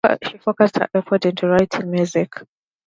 [0.23, 2.33] She focused her effort into writing music.